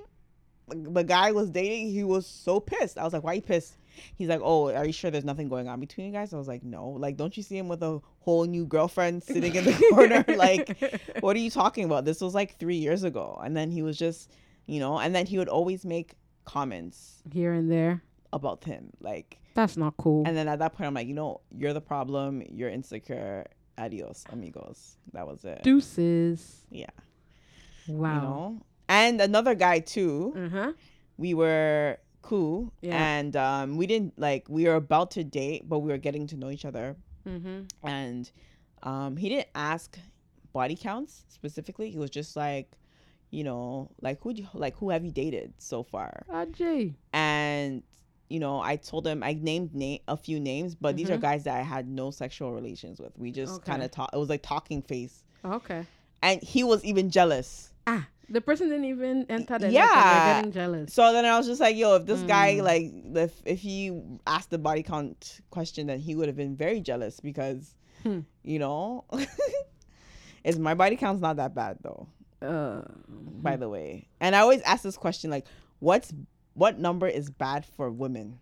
[0.67, 1.89] the guy was dating.
[1.91, 2.97] He was so pissed.
[2.97, 3.75] I was like, "Why you pissed?"
[4.15, 6.47] He's like, "Oh, are you sure there's nothing going on between you guys?" I was
[6.47, 6.89] like, "No.
[6.89, 10.23] Like, don't you see him with a whole new girlfriend sitting in the corner?
[10.27, 12.05] like, what are you talking about?
[12.05, 14.31] This was like three years ago." And then he was just,
[14.67, 16.13] you know, and then he would always make
[16.45, 18.03] comments here and there.
[18.31, 19.37] about him, like.
[19.55, 20.23] That's not cool.
[20.27, 22.43] And then at that point, I'm like, you know, you're the problem.
[22.49, 23.45] You're insecure.
[23.77, 24.97] Adios, amigos.
[25.13, 25.63] That was it.
[25.63, 26.65] Deuces.
[26.69, 26.85] Yeah.
[27.89, 28.13] Wow.
[28.15, 28.61] You know?
[28.87, 30.33] And another guy too.
[30.35, 30.71] Uh huh.
[31.17, 32.73] We were cool.
[32.81, 32.95] Yeah.
[32.95, 36.37] And um, we didn't like we were about to date, but we were getting to
[36.37, 36.95] know each other.
[37.27, 37.63] Mm-hmm.
[37.87, 38.31] And
[38.83, 39.97] um, he didn't ask
[40.53, 41.89] body counts specifically.
[41.91, 42.71] He was just like,
[43.29, 46.23] you know, like who you, like who have you dated so far?
[46.31, 46.95] Ajay.
[47.13, 47.83] And
[48.29, 51.21] you know, I told him I named name a few names, but these are Mhm.
[51.21, 53.11] guys that I had no sexual relations with.
[53.17, 53.71] We just Okay.
[53.71, 54.09] kind of talk.
[54.13, 55.85] It was like talking face, Okay.
[56.21, 57.73] and he was even jealous.
[57.91, 60.35] Ah, the person didn't even enter the Yeah.
[60.35, 60.93] getting jealous.
[60.93, 62.63] So then I was just like, yo, if this guy Mm.
[62.63, 62.85] like
[63.25, 67.19] if if he asked the body count question, then he would have been very jealous
[67.19, 67.73] because
[68.03, 68.19] Hmm.
[68.43, 69.05] you know,
[70.43, 72.07] is my body count's not that bad though.
[72.41, 75.45] Uh, By the way, and I always ask this question like,
[75.79, 76.13] what's
[76.53, 78.39] what number is bad for women?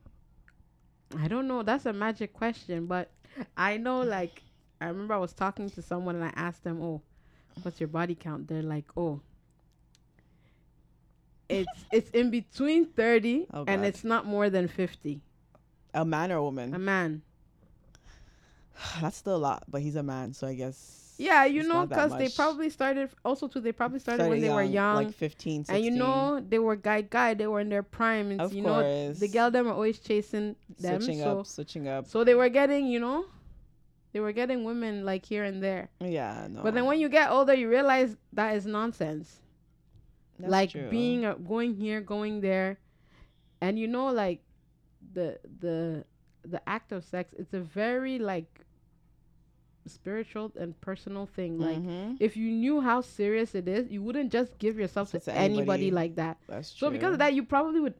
[1.17, 1.63] I don't know.
[1.63, 3.09] That's a magic question, but
[3.55, 4.43] I know like
[4.81, 7.01] I remember I was talking to someone and I asked them, "Oh,
[7.63, 9.21] what's your body count?" They're like, "Oh,
[11.49, 15.21] it's it's in between 30 Oh, and it's not more than 50."
[15.93, 16.73] A man or a woman?
[16.73, 17.21] A man.
[19.01, 21.15] That's still a lot, but he's a man, so I guess.
[21.19, 23.59] Yeah, you know, because they probably started also too.
[23.59, 25.75] They probably started, when Started they were young, like 15, 16.
[25.75, 27.33] and you know they were guy guy.
[27.33, 29.97] They were in their prime, and of you course, know the girl them are always
[29.97, 31.01] chasing them.
[31.01, 32.05] switching so up, switching up.
[32.05, 33.25] so they were getting, you know,
[34.13, 35.89] they were getting women like here and there.
[35.99, 36.61] Yeah, no.
[36.61, 39.39] But then when you get older, you realize that is nonsense.
[40.39, 40.89] That's like true.
[40.89, 42.79] being a, going here, going there,
[43.61, 44.41] and you know, like
[45.13, 46.05] the the
[46.45, 47.33] the act of sex.
[47.37, 48.61] It's a very like
[49.85, 51.57] spiritual and personal thing.
[51.59, 52.17] Like Mhm.
[52.19, 55.61] if you knew how serious it is, you wouldn't just give yourself to To anybody.
[55.61, 55.91] anybody.
[55.91, 56.37] like that.
[56.47, 56.87] that's true.
[56.87, 57.93] So because of that, you probably would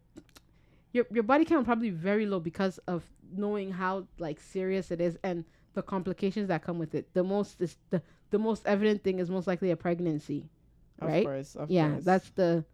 [0.94, 5.18] your your body count probably very low because of knowing how like serious it is
[5.24, 7.14] and the complications that come with it.
[7.14, 10.50] The most is the the most evident thing is most likely a pregnancy.
[11.00, 11.26] Of right?
[11.26, 12.04] course, of yeah, course.
[12.04, 12.66] that's the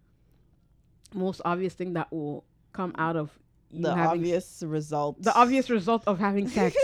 [1.14, 3.32] most obvious thing that will come out of
[3.72, 5.22] the obvious result.
[5.22, 6.76] the obvious result of having sex.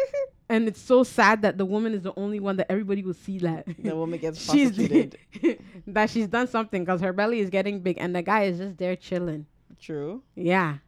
[0.48, 3.38] and it's so sad that the woman is the only one that everybody will see
[3.38, 5.18] that the woman gets she's prostituted.
[5.86, 8.78] that she's done something because her belly is getting big and the guy is just
[8.78, 9.46] there chilling.
[9.80, 10.22] True.
[10.34, 10.78] Yeah.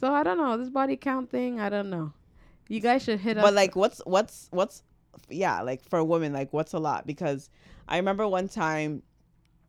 [0.00, 1.60] So I don't know this body count thing.
[1.60, 2.12] I don't know.
[2.68, 3.42] You guys should hit us.
[3.42, 4.82] But like, what's what's what's
[5.28, 7.06] yeah, like for a woman, like what's a lot?
[7.06, 7.50] Because
[7.88, 9.02] I remember one time,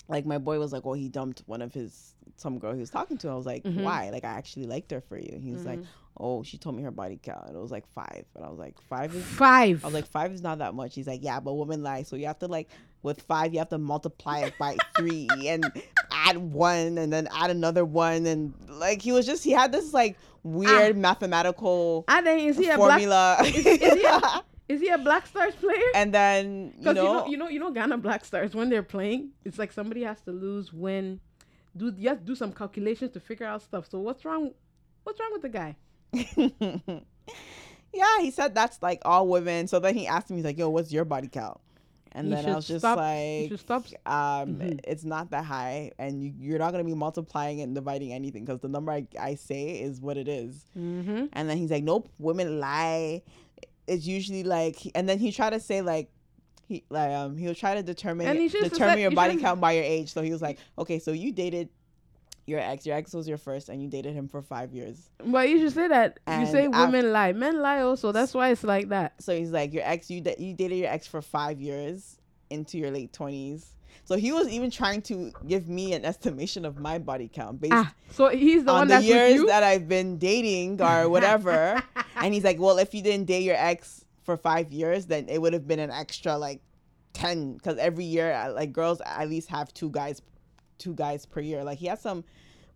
[0.07, 2.89] like my boy was like, well, he dumped one of his some girl he was
[2.89, 3.83] talking to." I was like, Mhm.
[3.83, 5.39] "Why?" Like I actually liked her for you.
[5.41, 5.85] He was like, Mhm.
[6.19, 8.25] "Oh, she told me her body count, and it was like five.
[8.35, 9.83] And I was like, five is." five.
[9.83, 10.93] I was like, five is not that much.
[10.95, 12.03] He's like, yeah, but women lie.
[12.03, 12.69] So you have to like,
[13.03, 15.65] with five, you have to multiply it by three and
[16.11, 18.25] add one and then add another one.
[18.25, 22.69] And like, he was just, he had this like weird mathematical I think is he
[22.69, 22.89] a black?
[23.01, 23.37] formula.
[23.43, 25.79] is he a- Is he a Black Stars player?
[25.95, 28.69] and then, you Because you, know, know, you know, you know, Ghana Black Stars when
[28.69, 31.19] they're playing, it's like somebody has to lose, when.
[31.75, 33.89] do you have to do some calculations to figure out stuff.
[33.89, 34.51] So what's wrong?
[35.03, 35.75] What's wrong with the guy?
[37.93, 39.67] yeah, he said that's like all women.
[39.67, 41.59] So then he asked me, he's like, yo, what's your body count?
[42.13, 43.57] And He then I was just stop- like, You
[44.05, 44.79] um Mhm.
[44.85, 48.43] it's not that high and you, you're not going to be multiplying and dividing anything
[48.45, 51.25] because the number I, I say is what it is Mm-hmm.
[51.33, 53.21] and then he's like nope women lie
[53.87, 56.09] it's usually like and then he tried to say like
[56.67, 59.71] he like um he'll try to determine And determine said- your you body count by
[59.73, 61.69] your age so he was like okay so you dated
[62.45, 65.49] your ex your ex was your first and you dated him for five years But
[65.49, 66.19] you should say that.
[66.39, 67.33] you say women lie.
[67.33, 68.13] Men lie also.
[68.13, 69.21] That's why it's like that.
[69.21, 72.17] so he's like your ex you da- you dated your ex for five years
[72.49, 73.65] into your late 20s
[74.05, 77.73] so he was even trying to give me an estimation of my body count based
[77.73, 81.81] Ah, so he's the on one the years that I've been dating or whatever.
[82.15, 85.41] and he's like, well, if you didn't date your ex for five years, then it
[85.41, 86.61] would have been an extra like
[87.13, 90.21] ten, because every year, uh, like girls at least have two guys,
[90.77, 91.63] two guys per year.
[91.63, 92.23] Like he has some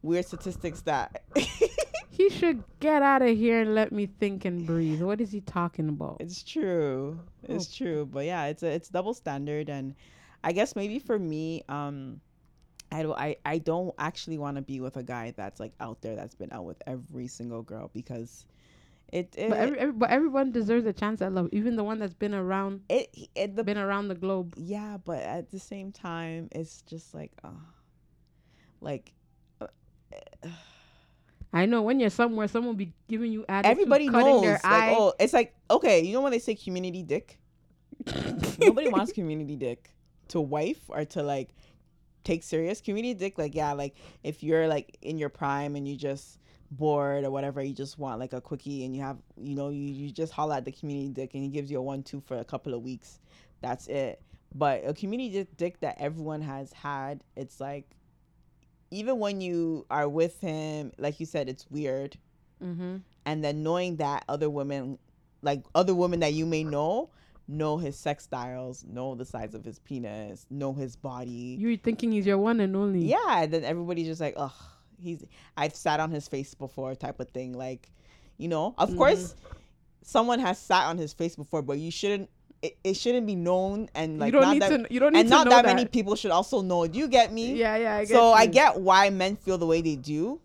[0.02, 1.21] weird statistics that
[2.10, 5.02] he should get out of here and let me think and breathe.
[5.02, 6.17] What is he talking about?
[6.19, 7.78] it's true, it's Oh.
[7.78, 8.10] true.
[8.12, 9.93] But yeah, it's a it's double standard, and
[10.43, 12.21] I guess maybe for me, um.
[12.93, 16.01] I don't I, I don't actually want to be with a guy that's like out
[16.01, 18.45] there that's been out with every single girl because
[19.13, 21.99] it, it But every, every, but everyone deserves a chance at love, even the one
[21.99, 24.56] that's been around it, it the been around the globe.
[24.58, 27.49] yeah but at the same time it's just like uh
[28.82, 29.13] like
[29.62, 29.67] uh,
[31.54, 34.63] I know when you're somewhere, someone will be giving you attitude, everybody cutting knows like
[34.65, 34.95] eye.
[34.97, 37.38] oh it's like okay you know when they say community dick
[38.60, 39.93] nobody wants community dick
[40.32, 41.50] to wife or to like
[42.24, 45.96] take serious community dick like yeah like if you're like in your prime and you
[45.96, 46.39] just
[46.72, 49.84] bored or whatever you just want like a quickie and you have you know you,
[49.84, 52.38] you just holler at the community dick and he gives you a one two for
[52.38, 53.20] a couple of weeks
[53.62, 54.22] that's it
[54.56, 57.89] but a community dick- dick that everyone has had it's like
[58.89, 62.15] even when you are with him like you said it's weird
[62.63, 62.98] mm-hmm.
[63.26, 64.98] and then knowing that other women
[65.41, 67.10] like other women that you may know
[67.47, 72.12] know his sex styles know the size of his penis know his body You're thinking
[72.12, 73.06] he's your one and only.
[73.06, 74.54] yeah and then everybody's just like ugh
[75.01, 75.25] he's
[75.58, 77.89] i've sat on his face before type of thing like
[78.38, 78.97] you know of Mhm.
[78.97, 79.36] course
[80.04, 82.30] someone has sat on his face before but you shouldn't
[82.62, 84.93] it, it shouldn't be known and like you don't not need that to.
[84.93, 86.99] You don't need and to not know that, that many people should also know do
[86.99, 87.95] you get me Yeah, yeah.
[87.95, 90.39] I get so I get why men feel the way they do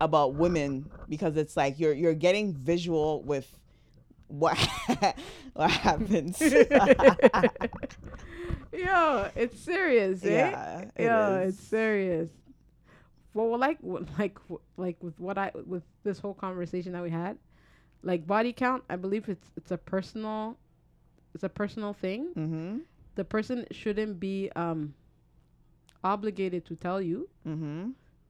[0.00, 3.46] about women because it's like you're you're getting visual with
[4.28, 4.56] what
[5.54, 6.40] what happens.
[8.72, 10.28] Yo, it's serious, eh?
[10.50, 11.54] yeah, it Yo, is.
[11.58, 12.28] it's serious.
[13.32, 13.78] Well, like,
[14.18, 14.38] like,
[14.76, 17.38] like with what I with this whole conversation that we had,
[18.02, 18.82] like body count.
[18.90, 20.56] I believe it's it's a personal,
[21.34, 22.28] it's a personal thing.
[22.36, 22.80] Mhm.
[23.14, 24.94] The person shouldn't be um
[26.04, 27.28] obligated to tell you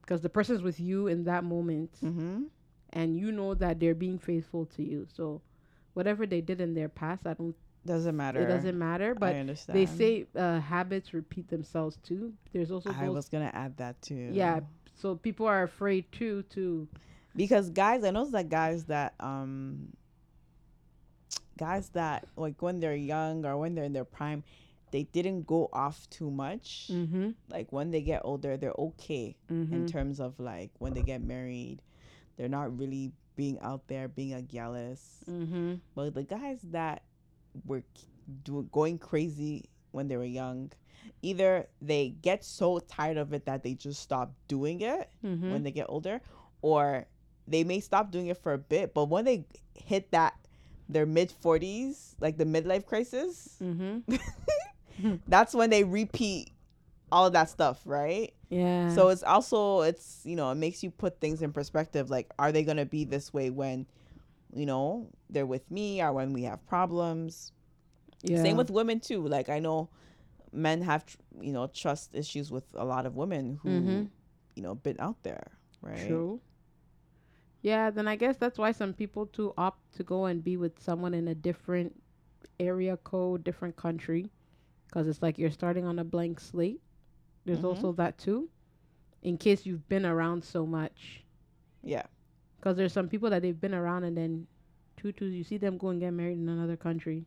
[0.01, 2.45] because the person's with you in that moment, Mhm.
[2.93, 5.05] and you know that they're being faithful to you.
[5.13, 5.41] So,
[5.97, 7.55] whatever they did in their past, I don't.
[7.85, 8.41] Doesn't matter.
[8.41, 9.15] It doesn't matter.
[9.15, 9.79] But I understand.
[9.79, 12.33] they say uh, habits repeat themselves too.
[12.53, 14.29] There's also I was gonna add that too.
[14.31, 14.59] Yeah,
[15.01, 16.87] so people are afraid too to
[17.35, 19.93] because guys, I know that guys that um,
[21.57, 24.43] guys that like when they're young or when they're in their prime,
[24.91, 26.89] they didn't go off too much.
[26.91, 29.37] mm-hmm, Like when they get older, they're okay.
[29.51, 29.73] mm-hmm.
[29.73, 31.81] in terms of like when they get married,
[32.35, 35.23] they're not really being out there being a gallus.
[35.29, 35.75] Mm-hmm.
[35.95, 37.03] But the guys that
[37.65, 37.83] were
[38.73, 40.71] going crazy when they were young,
[41.21, 45.51] either they get so tired of it that they just stop doing it Mm-hmm.
[45.51, 46.19] when they get older,
[46.61, 47.05] or
[47.47, 49.45] they may stop doing it for a bit, but when they
[49.75, 50.33] hit that
[50.89, 54.15] their mid 40s, like the midlife crisis, mm-hmm.
[55.27, 56.51] that's when they repeat
[57.11, 58.33] all of that stuff, right?
[58.49, 58.93] Yeah.
[58.95, 62.09] So it's also it's you know it makes you put things in perspective.
[62.09, 63.85] Like, are they gonna be this way when,
[64.53, 67.51] you know, they're with me or when we have problems?
[68.23, 68.41] yeah.
[68.41, 69.27] Same with women too.
[69.27, 69.89] Like I know
[70.51, 74.09] men have tr- you know trust issues with a lot of women who Mhm.
[74.55, 76.07] you know been out there, right?
[76.07, 76.41] True.
[77.61, 80.79] Yeah, then I guess that's why some people too opt to go and be with
[80.79, 82.01] someone in a different
[82.59, 84.31] area code, different country,
[84.87, 86.81] because it's like you're starting on a blank slate.
[87.47, 87.63] There's Mhm.
[87.75, 88.49] also that too,
[89.23, 91.23] in case you've been around so much.
[91.81, 92.03] Yeah.
[92.57, 94.47] Because there's some people that they've been around and then,
[94.97, 97.25] two two, you see them go and get married in another country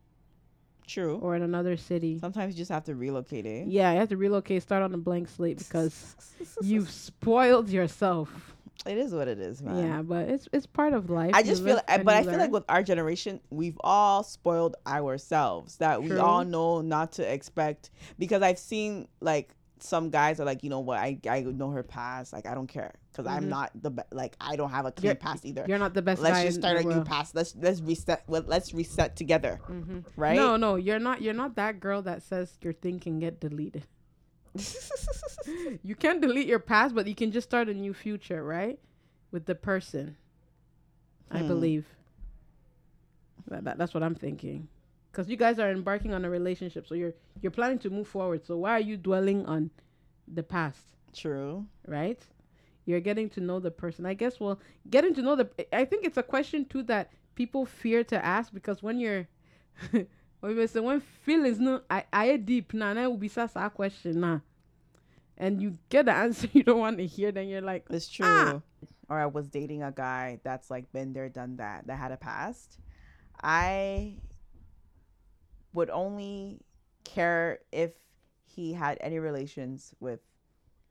[0.85, 1.17] True.
[1.17, 2.19] or in another city.
[2.19, 3.67] Sometimes you just have to relocate it.
[3.67, 6.15] Yeah, you have to relocate, start on a blank slate because
[6.61, 8.55] you've spoiled yourself.
[8.85, 9.77] it is what it is, man.
[9.77, 11.31] Yeah, but it's it's part of life.
[11.33, 13.79] I You just feel, live I- but you I feel like with our generation, we've
[13.83, 15.77] all spoiled ourselves.
[15.77, 20.63] That we all know not to expect because I've seen like some guys are like,
[20.63, 23.35] you know what, I I know her past, like I don't care because Mhm.
[23.35, 25.65] I'm not the be- like I don't have a clean You're- past either.
[25.67, 27.35] you're not the best Let's guy just start a new past.
[27.35, 28.23] Let's let's reset.
[28.27, 30.35] well, Let's reset together, hmm right?
[30.35, 31.21] No, no, you're not.
[31.21, 33.85] You're not that girl that says your thing can get deleted.
[35.83, 38.79] You can delete your past, but you can just start a new future, right?
[39.31, 40.15] With the person.
[41.31, 41.47] I Hmm.
[41.47, 41.85] believe.
[43.47, 44.67] That, that, that's what I'm thinking.
[45.11, 48.45] Because you guys are embarking on a relationship, so you're you're planning to move forward.
[48.45, 49.71] So why are you dwelling on
[50.27, 50.85] the past?
[51.13, 51.65] True.
[51.87, 52.21] right?
[52.85, 54.05] You're getting to know the person.
[54.05, 57.65] I guess well, getting to know the I think it's a question too that people
[57.65, 59.27] fear to ask because when you're
[59.91, 63.69] when you say when feelings no I I deep now nah, will be such a
[63.69, 64.41] question now.
[65.37, 68.25] And you get the answer you don't want to hear, then you're like, It's true.
[68.27, 68.61] Ah.
[69.09, 72.17] Or I was dating a guy that's like been there, done that, that had a
[72.17, 72.77] past.
[73.43, 74.15] I
[75.73, 76.59] would only
[77.03, 77.91] care if
[78.45, 80.19] he had any relations with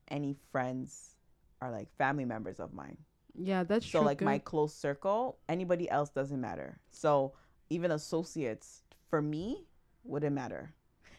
[0.07, 1.15] any friends
[1.61, 2.97] or like family members of mine.
[3.35, 3.91] yeah, that's true.
[3.91, 4.07] So true.
[4.07, 6.79] like my close circle, anybody else doesn't matter.
[6.89, 7.33] So
[7.69, 9.65] even associates for me
[10.03, 10.73] wouldn't matter.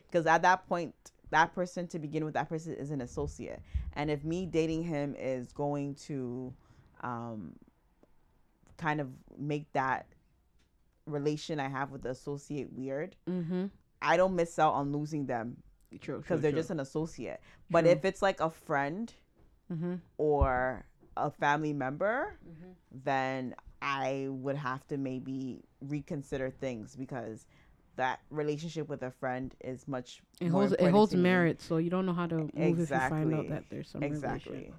[0.06, 0.94] Because at that point,
[1.30, 3.62] that person to begin with, that person is an associate.
[3.94, 6.52] And if me dating him is going to
[7.00, 7.54] um,
[8.76, 10.06] kind of make that
[11.06, 13.66] relation I have with the associate weird, Mm-hmm.
[14.00, 15.58] I don't miss out on losing them
[16.00, 16.18] True.
[16.18, 17.40] because they're just an associate.
[17.70, 17.92] But True.
[17.92, 19.12] if it's like a friend
[19.72, 19.94] Mm-hmm.
[20.18, 20.84] or
[21.16, 22.74] a family member, Mhm.
[23.04, 27.46] then I would have to maybe reconsider things because
[27.96, 31.90] that relationship with a friend is much It more holds it holds merit, so you
[31.90, 33.48] don't know how to move if you find out Exactly.
[33.48, 34.14] that there's some relation.
[34.16, 34.72] Exactly.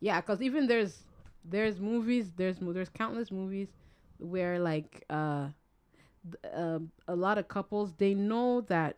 [0.00, 1.02] Yeah, because even there's
[1.44, 3.68] there's movies there's there's countless movies
[4.18, 5.48] where like uh,
[6.30, 8.96] th- um a lot of couples they know that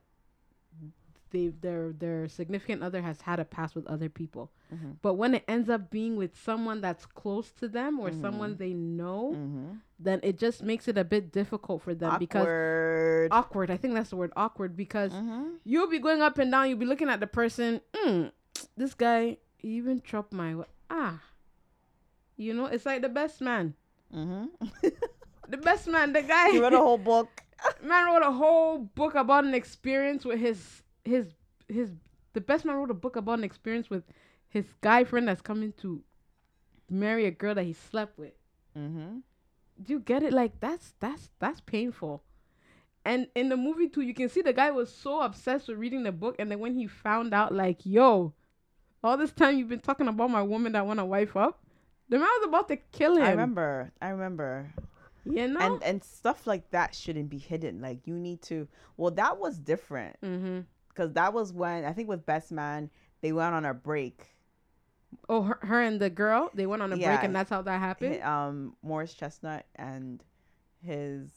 [1.31, 4.97] they their their significant other has had a past with other people, Mhm.
[5.01, 8.59] but when it ends up being with someone that's close to them or someone Mhm.
[8.59, 9.75] they know, Mm-hmm.
[10.01, 13.29] then it just makes it a bit difficult for them because Awkward.
[13.31, 13.71] awkward.
[13.71, 15.59] I think that's the word awkward because Mhm.
[15.63, 16.69] you'll be going up and down.
[16.69, 17.81] You'll be looking at the person.
[17.93, 18.33] Mm,
[18.77, 20.57] this guy even chopped my
[20.91, 21.23] ah.
[22.37, 23.75] You know, it's like the best man.
[24.15, 24.49] Mhm.
[25.49, 26.13] The best man.
[26.13, 26.51] The guy.
[26.53, 27.29] He wrote a whole book.
[27.83, 31.27] man wrote a whole book about an experience with his his
[31.69, 31.91] his.
[32.33, 34.05] The best man wrote a book about an experience with
[34.49, 36.03] his guy friend that's coming to
[36.89, 38.35] marry a girl that he slept with.
[38.79, 39.19] Mm-hmm.
[39.83, 40.33] Do you get it?
[40.33, 42.23] Like that's that's that's painful.
[43.05, 46.03] And in the movie too, you can see the guy was so obsessed with reading
[46.05, 48.35] the book, and then when he found out, like, yo,
[49.03, 51.65] all this time you've been talking about my woman that want to wife up,
[52.11, 53.23] the man was about to kill him.
[53.23, 53.93] I remember.
[54.03, 54.73] I remember.
[55.25, 55.61] You know.
[55.61, 57.81] And and stuff like that shouldn't be hidden.
[57.81, 58.69] Like you need to.
[58.97, 60.61] Well, that was different mm-hmm.
[60.89, 64.27] because that was when I think with Best Man they went on a break.
[65.29, 67.81] Oh, her, her and the girl, they went on a break, and that's how that
[67.81, 68.23] happened.
[68.23, 70.23] Um, Morris Chestnut and
[70.85, 71.31] his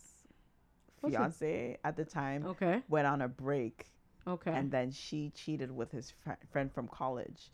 [1.01, 2.81] What's it- fiance at the time Okay.
[2.87, 3.91] went on a break,
[4.27, 4.51] Okay.
[4.51, 7.51] and then she cheated with his fr- friend from college.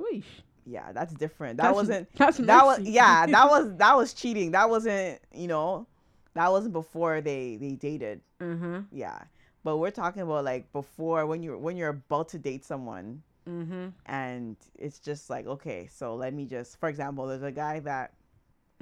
[0.00, 0.42] Weesh.
[0.66, 1.58] Yeah, that's different.
[1.58, 2.08] That That's- wasn't.
[2.16, 3.26] That's That was yeah.
[3.26, 4.52] That was that was cheating.
[4.52, 5.86] That wasn't you know,
[6.34, 8.20] that wasn't before they they dated.
[8.40, 8.80] uh-huh.
[8.90, 9.18] Yeah,
[9.62, 13.88] but we're talking about like before when you're when you're about to date someone Mm-hmm.
[14.06, 18.12] and it's just like okay, so let me just for example, there's a guy that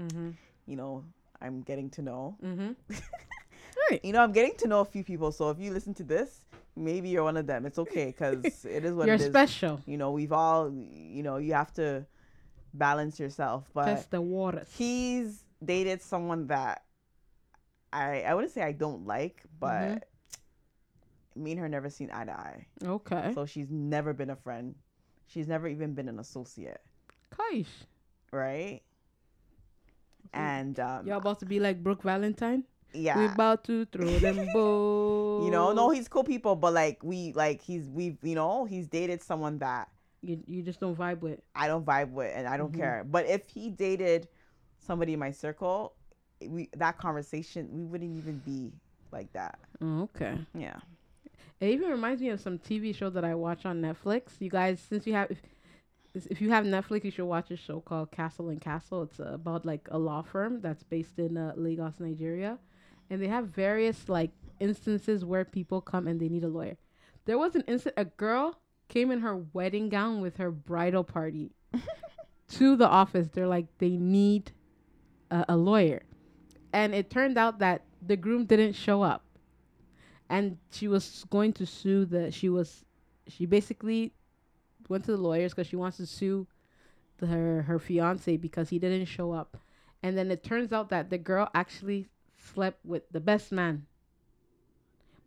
[0.01, 0.31] Mm-hmm.
[0.66, 1.03] you know
[1.40, 2.37] I'm getting to know.
[2.45, 2.73] Mm-hmm.
[4.03, 5.33] You know I'm getting to know a few people.
[5.33, 6.45] So if you listen to this,
[6.76, 7.66] maybe you're one of them.
[7.66, 9.26] It's okay because it is what You're it is.
[9.28, 9.80] special.
[9.87, 12.06] You know we've all you know you have to
[12.74, 14.68] balance yourself, but Test the waters.
[14.76, 16.82] he's dated someone that
[17.92, 20.08] I I wouldn't say I don't like, but
[21.37, 21.42] Mhm.
[21.42, 22.66] me and her never seen eye to eye.
[22.85, 23.32] Okay.
[23.35, 24.74] So she's never been a friend.
[25.26, 26.80] She's never even been an associate,
[27.30, 27.87] Kaish.
[28.32, 28.82] right?
[30.35, 32.64] And um, Y'all about to be like Brooke Valentine?
[33.14, 35.02] We yeah, about to throw them both
[35.37, 38.87] you know, no, he's cool people, but like we like he's we've you know he's
[38.88, 39.88] dated someone that
[40.22, 41.40] You, you just don't vibe with.
[41.55, 42.76] I don't vibe with and I don't Mhm.
[42.76, 43.05] care.
[43.05, 44.28] But if he dated
[44.78, 45.94] somebody in my circle,
[46.40, 48.72] we that conversation we wouldn't even be
[49.12, 49.59] like that.
[49.81, 50.38] Oh, okay.
[50.55, 50.81] Yeah.
[51.61, 54.40] It even reminds me of some TV show that I watch on Netflix.
[54.40, 55.31] You guys, since you have,
[56.14, 59.02] if, if you have Netflix, you should watch a show called Castle and Castle.
[59.05, 62.59] It's about like a law firm that's based in uh, Lagos, Nigeria,
[63.12, 66.79] and they have various like instances where people come and they need a lawyer.
[67.27, 71.53] There was an instant a girl came in her wedding gown with her bridal party
[72.48, 73.29] to the office.
[73.29, 74.53] They're like they need
[75.31, 76.03] a, a lawyer,
[76.72, 79.25] and it turned out that the groom didn't show up
[80.31, 82.85] and she was going to sue the she was
[83.29, 84.12] she basically
[84.88, 86.46] went to the lawyers because she wants to sue
[87.18, 89.59] the, her her fiance because he didn't show up
[90.03, 92.09] and then it turns out that the girl actually
[92.42, 93.87] slept with the best man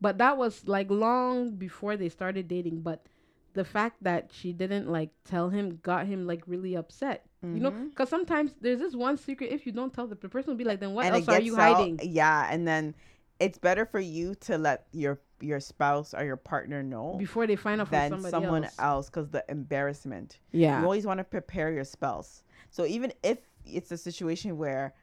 [0.01, 3.05] but that was like long before they started dating but
[3.53, 7.71] the fact that she didn't like tell him got him like really upset you know
[7.71, 7.89] mm-hmm.
[7.89, 10.63] because sometimes there's this one secret if you don't tell the, the person will be
[10.63, 12.95] like then what and else are you out- hiding Yeah, and then
[13.39, 17.55] it's better for you to let your your spouse or your partner know before they
[17.55, 18.75] find out than somebody someone else.
[18.79, 20.39] else because the embarrassment.
[20.51, 20.79] Yeah.
[20.79, 22.43] You always want to prepare your spouse.
[22.69, 24.93] So even if it's a situation where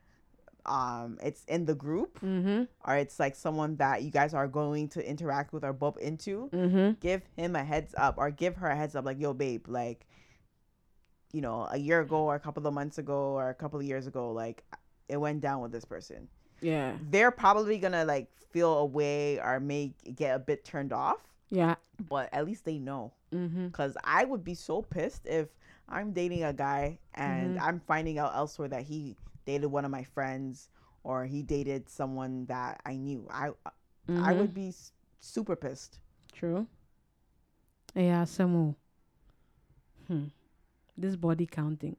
[0.67, 2.65] um it's in the group Mm-hmm.
[2.89, 6.49] or it's like someone that you guys are going to interact with or bump into,
[6.53, 6.93] Mm-hmm.
[7.01, 10.07] give him a heads up or give her a heads up like yo babe like
[11.33, 13.87] you know a year ago or a couple of months ago or a couple of
[13.87, 14.63] years ago like
[15.09, 16.29] it went down with this person
[16.61, 16.93] Yeah.
[17.11, 21.19] they're probably gonna like feel a way or make get a bit turned off
[21.51, 21.75] Yeah.
[22.09, 23.69] but at least they know Mm-hmm.
[23.69, 25.49] because i would be so pissed if
[25.89, 27.63] i'm dating a guy and Mhm.
[27.63, 29.17] i'm finding out elsewhere that he
[29.47, 30.69] dated one of my friends
[31.05, 33.51] or he dated someone that i knew i
[34.09, 34.73] i would be
[35.21, 35.99] super pissed
[36.33, 36.67] True.
[37.95, 38.75] Yeah, Samu.
[40.09, 40.25] Hmm.
[40.97, 41.97] This body counting.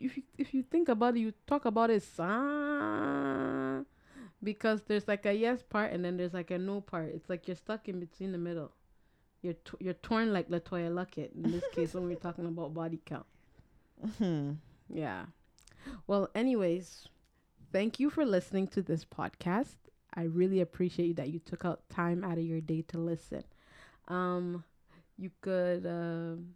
[0.00, 3.80] If you, if you think about it, you talk about it, ah,
[4.42, 7.12] because there's like a yes part and then there's like a no part.
[7.14, 8.72] It's like you're stuck in between the middle.
[9.42, 13.00] You're t- you're torn like LeToya Luckett in this case when we're talking about body
[13.04, 13.26] count.
[14.18, 14.52] Hmm.
[14.88, 15.26] Yeah.
[16.06, 17.08] Well, anyways,
[17.72, 19.76] thank you for listening to this podcast.
[20.14, 23.44] I really appreciate that you took out time out of your day to listen.
[24.08, 24.64] Um,
[25.18, 26.54] you could um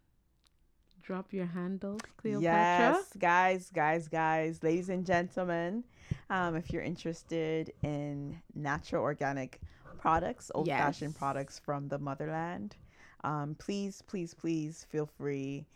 [1.02, 2.42] drop your handles, Cleopatra.
[2.42, 5.84] Yes, guys, guys, guys, ladies and gentlemen,
[6.30, 9.60] um, if you're interested in natural organic
[9.98, 12.76] products, old fashioned products from the motherland,
[13.22, 15.66] um, please, please, please feel free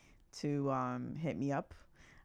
[0.40, 1.74] to um, hit me up.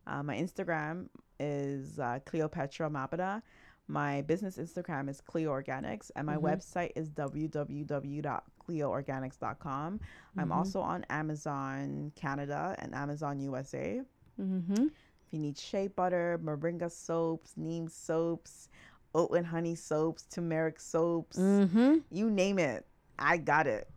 [0.07, 1.07] Uh, my Instagram
[1.39, 3.41] is uh, Cleopatra Mappada.
[3.87, 6.41] My business Instagram is Cleo Organics, and my Mhm.
[6.43, 9.99] website is www.cleoorganics.com.
[10.37, 10.55] I'm Mhm.
[10.55, 14.01] also on Amazon Canada and Amazon USA.
[14.39, 14.85] Mm-hmm.
[14.87, 18.69] If you need shea butter, moringa soaps, neem soaps,
[19.13, 21.97] oat and honey soaps, turmeric soaps, Mm-hmm.
[22.09, 22.85] you name it,
[23.19, 23.89] I got it.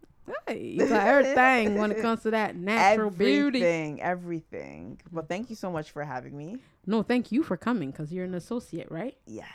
[0.46, 3.58] Hey, you got everything when it comes to that natural beauty.
[3.62, 5.00] everything, everything.
[5.12, 6.58] Well, thank you so much for having me.
[6.86, 9.16] No, thank you for coming because you're an associate, right?
[9.26, 9.46] Yes.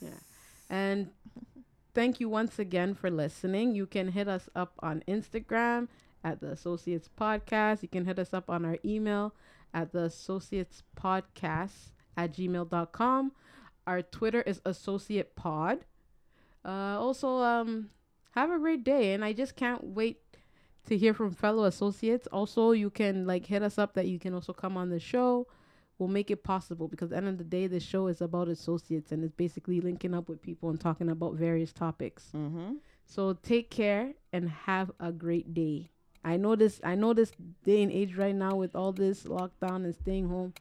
[0.00, 0.10] Yeah.
[0.68, 1.10] And
[1.94, 3.74] thank you once again for listening.
[3.74, 5.88] You can hit us up on Instagram
[6.22, 7.82] at the Associates Podcast.
[7.82, 9.34] You can hit us up on our email
[9.72, 13.32] at the Associates Podcast at gmail.com.
[13.86, 15.80] Our Twitter is Associate Pod.
[16.64, 17.90] Uh, also, um,
[18.32, 19.12] have a great day.
[19.12, 20.20] And I just can't wait
[20.86, 22.26] to hear from fellow associates.
[22.32, 25.46] Also, you can like hit us up that you can also come on the show.
[25.98, 28.48] We'll make it possible because at the end of the day, the show is about
[28.48, 32.28] associates and it's basically linking up with people and talking about various topics.
[32.34, 32.74] Mm-hmm.
[33.04, 35.90] So take care and have a great day.
[36.24, 36.80] I know this.
[36.84, 37.32] I know this
[37.64, 40.54] day and age right now with all this lockdown and staying home.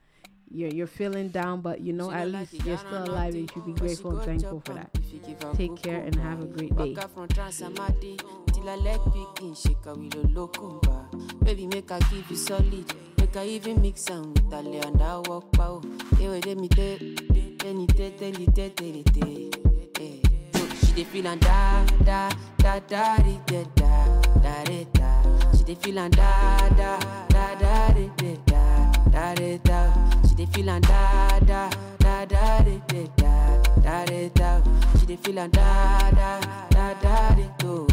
[0.52, 3.66] You're you're feeling down, but you know at least you're still alive and you should
[3.68, 4.90] be grateful and thankful for that.
[5.56, 6.94] Take care and have a great day.
[6.96, 8.20] Waka from Transamadi
[8.52, 11.44] till I leg begin shake a willow lokumba.
[11.46, 12.92] Baby, make I give you solid.
[13.20, 15.82] Make I even mix am with a lay and I walk pow.
[16.20, 16.98] Ewe de mi te,
[17.60, 19.52] te ni te te li te te li te.
[20.02, 20.22] Eh.
[20.54, 25.52] So she dey feel and da da da da da da da da.
[25.56, 26.98] She dey feel and da da
[27.30, 28.36] da da da
[29.12, 30.09] da da da.
[30.40, 31.70] Dey feel and da da
[32.00, 32.80] da da di
[33.18, 34.62] da da di da.
[34.98, 37.86] She dey feel and da da da da di do.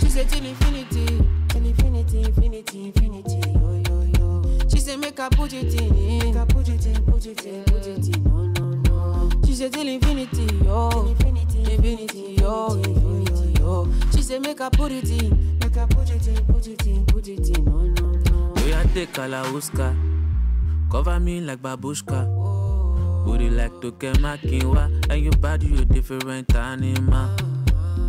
[0.00, 1.06] She say till infinity,
[1.48, 3.52] till infinity, infinity, infinity.
[3.52, 4.68] Yo yo yo.
[4.68, 7.64] She say make I put it in, make I put it in, put it in,
[7.64, 8.24] put it in.
[8.24, 9.30] No no no.
[9.46, 13.90] She say till infinity, yo, infinity, infinity, yo, infinity, yo.
[14.14, 17.06] She say make I put it in, make I put it in, put it in,
[17.06, 17.64] put it in.
[17.64, 18.52] No no no.
[18.62, 20.15] We are take Kalauska.
[20.90, 22.26] Cover me like babushka.
[23.24, 25.10] Booty like to get my quinoa.
[25.10, 27.28] And your body, you a different animal.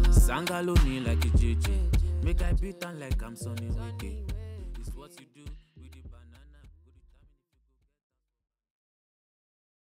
[0.09, 2.23] Sangalo me like a JJ.
[2.23, 4.23] Make I beat on like I'm Sonny Wiki.